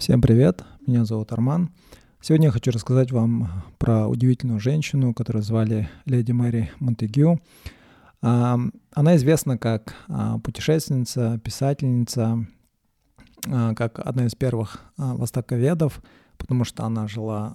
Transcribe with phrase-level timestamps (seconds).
[0.00, 1.68] Всем привет, меня зовут Арман.
[2.22, 7.38] Сегодня я хочу рассказать вам про удивительную женщину, которую звали Леди Мэри Монтегю.
[8.22, 8.58] А,
[8.92, 12.46] она известна как а, путешественница, писательница,
[13.46, 16.00] а, как одна из первых востоковедов,
[16.38, 17.54] потому что она жила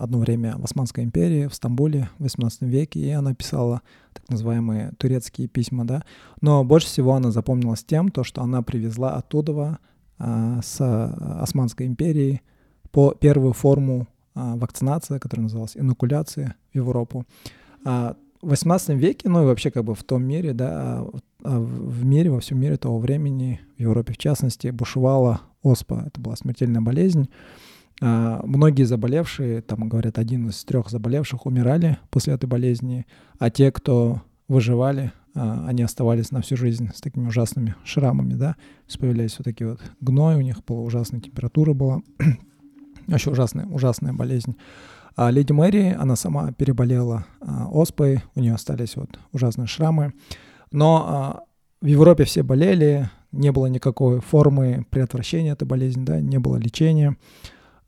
[0.00, 3.82] одно время в Османской империи, в Стамбуле в 18 веке, и она писала
[4.14, 6.02] так называемые турецкие письма, да.
[6.40, 9.78] Но больше всего она запомнилась тем, то, что она привезла оттуда а,
[10.18, 10.80] с
[11.40, 12.42] Османской империей
[12.90, 17.24] по первую форму а, вакцинации, которая называлась инокуляция в Европу.
[17.84, 21.04] А, в 18 веке, ну и вообще как бы в том мире, да,
[21.40, 26.04] в мире, во всем мире того времени, в Европе в частности, бушевала оспа.
[26.06, 27.30] Это была смертельная болезнь.
[28.00, 33.06] Многие заболевшие, там говорят, один из трех заболевших умирали после этой болезни,
[33.38, 38.56] а те, кто выживали, а, они оставались на всю жизнь с такими ужасными шрамами, да,
[38.98, 42.02] появлялись вот такие вот гной, у них была ужасная температура была,
[43.06, 44.56] вообще ужасная, ужасная болезнь.
[45.16, 50.12] А леди Мэри, она сама переболела а, оспой, у нее остались вот ужасные шрамы,
[50.72, 51.42] но а,
[51.80, 57.16] в Европе все болели, не было никакой формы предотвращения этой болезни, да, не было лечения.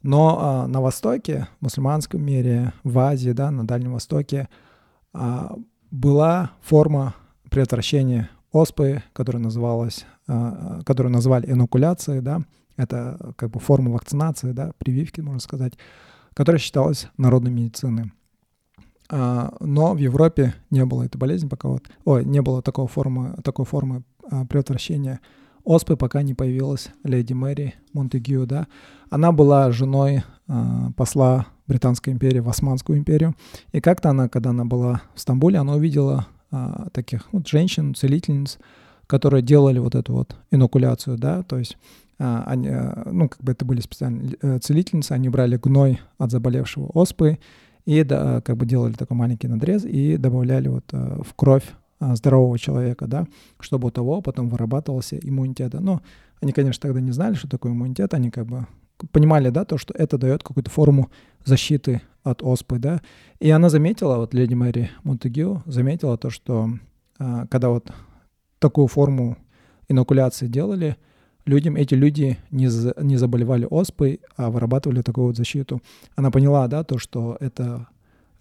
[0.03, 4.49] Но а, на Востоке, в мусульманском мире, в Азии, да, на Дальнем Востоке
[5.13, 5.57] а,
[5.91, 7.15] была форма
[7.57, 12.43] предотвращения оспы, которая называлась, а, которую назвали инокуляцией, да,
[12.77, 15.73] это как бы форма вакцинации, да, прививки, можно сказать,
[16.35, 18.13] которая считалась народной медициной.
[19.09, 23.39] А, но в Европе не было этой болезни пока вот, ой, не было такой формы,
[23.43, 25.21] такой формы а, предотвращения
[25.65, 28.67] оспы, пока не появилась леди Мэри Монтегю, да.
[29.09, 30.25] Она была женой
[30.95, 33.35] посла Британской империи в Османскую империю.
[33.73, 38.59] И как-то она, когда она была в Стамбуле, она увидела а, таких вот женщин, целительниц,
[39.07, 41.77] которые делали вот эту вот инокуляцию, да, то есть
[42.19, 46.31] а, они, а, ну, как бы это были специальные э, целительницы, они брали гной от
[46.31, 47.39] заболевшего оспы
[47.85, 51.65] и да, как бы делали такой маленький надрез и добавляли вот а, в кровь
[51.99, 53.27] а, здорового человека, да,
[53.61, 55.75] чтобы у того потом вырабатывался иммунитет.
[55.75, 56.03] Но
[56.41, 58.67] они, конечно, тогда не знали, что такое иммунитет, они как бы
[59.13, 61.11] понимали, да, то, что это дает какую-то форму
[61.45, 63.01] защиты от оспы, да.
[63.39, 66.71] И она заметила, вот леди Мэри Монтегю заметила то, что
[67.19, 67.91] а, когда вот
[68.59, 69.39] такую форму
[69.89, 70.97] инокуляции делали,
[71.45, 72.69] людям, эти люди не,
[73.03, 75.81] не заболевали оспой, а вырабатывали такую вот защиту.
[76.17, 77.87] Она поняла, да, то, что это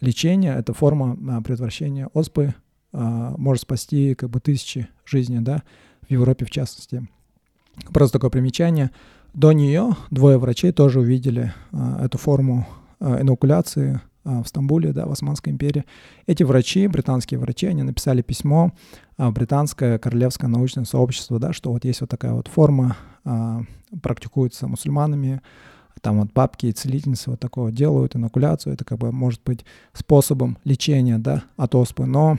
[0.02, 2.56] лечение, это форма а, предотвращения оспы
[2.92, 5.64] а, может спасти как бы тысячи жизней, да,
[6.02, 7.08] в Европе в частности.
[7.94, 8.92] Просто такое примечание.
[9.34, 12.66] До нее двое врачей тоже увидели а, эту форму
[13.06, 15.86] инокуляции а, в Стамбуле, да, в Османской империи.
[16.28, 18.74] Эти врачи, британские врачи, они написали письмо
[19.18, 22.98] в британское королевское научное сообщество, да, что вот есть вот такая вот форма,
[24.02, 25.42] практикуется мусульманами,
[26.02, 30.58] там вот папки и целительницы вот такого делают, инокуляцию, это как бы может быть способом
[30.64, 32.38] лечения, да, от оспы, но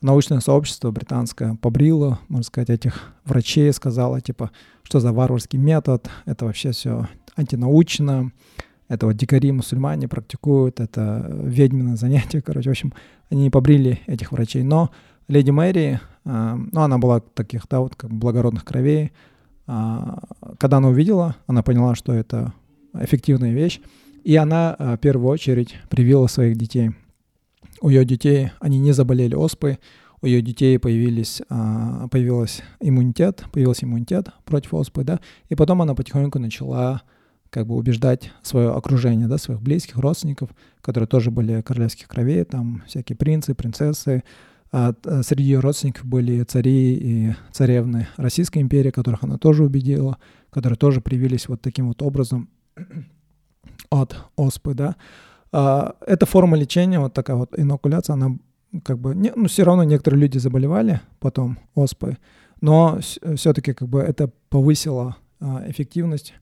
[0.00, 4.50] научное сообщество британское побрило, можно сказать, этих врачей, сказала, типа,
[4.82, 8.32] что за варварский метод, это вообще все антинаучно,
[8.94, 12.92] это вот дикари мусульмане практикуют, это ведьмины занятия, короче, в общем,
[13.30, 14.62] они не побрили этих врачей.
[14.62, 14.90] Но
[15.28, 19.12] леди Мэри, э, ну, она была таких, да, вот как благородных кровей,
[19.66, 19.98] э,
[20.58, 22.52] когда она увидела, она поняла, что это
[22.94, 23.80] эффективная вещь,
[24.22, 26.92] и она э, в первую очередь привила своих детей–
[27.84, 29.78] у ее детей, они не заболели оспой,
[30.22, 35.94] у ее детей появились, а, появился иммунитет, появился иммунитет против оспы, да, и потом она
[35.94, 37.02] потихоньку начала
[37.54, 40.50] как бы убеждать свое окружение, да, своих близких, родственников,
[40.80, 44.24] которые тоже были королевских кровей, там всякие принцы, принцессы,
[44.72, 50.18] а, а среди ее родственников были цари и царевны Российской империи, которых она тоже убедила,
[50.50, 52.48] которые тоже привились вот таким вот образом
[53.90, 54.96] от оспы, да.
[55.52, 58.36] А, эта форма лечения, вот такая вот инокуляция, она
[58.82, 62.18] как бы, не, ну, все равно некоторые люди заболевали потом оспой,
[62.60, 62.98] но
[63.36, 66.34] все-таки как бы это повысило а, эффективность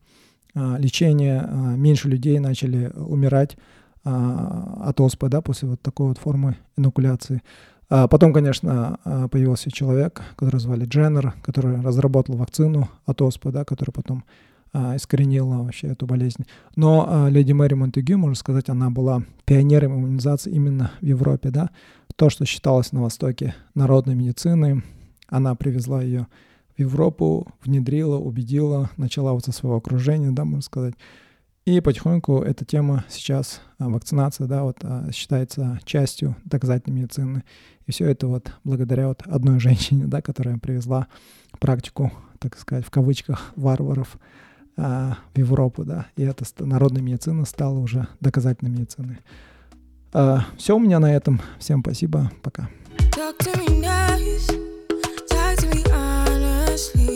[0.54, 3.56] а, лечения, а, меньше людей начали умирать
[4.04, 7.42] а, от оспы, да, после вот такой вот формы инокуляции.
[7.88, 14.24] Потом, конечно, появился человек, который звали Дженнер, который разработал вакцину от оспы, да, который потом
[14.72, 16.46] искоренила вообще эту болезнь.
[16.74, 21.68] Но леди Мэри Монтегю, можно сказать, она была пионером иммунизации именно в Европе, да.
[22.16, 24.82] То, что считалось на Востоке народной медициной,
[25.28, 26.28] она привезла ее
[26.76, 30.94] Европу, внедрила, убедила, начала вот со своего окружения, да, можно сказать.
[31.64, 34.78] И потихоньку эта тема сейчас, а, вакцинация, да, вот
[35.14, 37.44] считается частью доказательной медицины.
[37.86, 41.06] И все это вот благодаря вот одной женщине, да, которая привезла
[41.60, 44.18] практику, так сказать, в кавычках, варваров
[44.76, 49.18] а, в Европу, да, и это народная медицина стала уже доказательной медициной.
[50.12, 51.40] А, все у меня на этом.
[51.58, 52.68] Всем спасибо, пока.
[53.12, 54.71] Talk to me nice.
[56.82, 57.11] sleep.